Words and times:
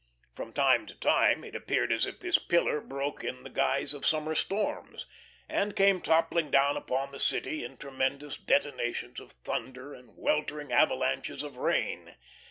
From 0.33 0.51
time 0.51 0.87
to 0.87 0.95
time 0.95 1.43
it 1.43 1.55
appeared 1.55 1.91
as 1.91 2.07
if 2.07 2.19
this 2.21 2.39
pillar 2.39 2.81
broke 2.81 3.23
in 3.23 3.43
the 3.43 3.51
guise 3.51 3.93
of 3.93 4.03
summer 4.03 4.33
storms, 4.33 5.05
and 5.47 5.75
came 5.75 6.01
toppling 6.01 6.49
down 6.49 6.75
upon 6.75 7.11
the 7.11 7.19
city 7.19 7.63
in 7.63 7.77
tremendous 7.77 8.35
detonations 8.35 9.19
of 9.19 9.33
thunder 9.43 9.93
and 9.93 10.15
weltering 10.17 10.71
avalanches 10.71 11.43
of 11.43 11.57
rain. 11.57 12.15